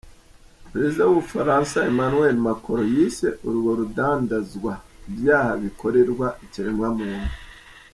[0.71, 4.73] Prezida w'Ubufaransa Emmanuel Macron yise urwo rudandazwa
[5.09, 7.33] "Ivyaha bikorerwa ikiremwa muntu".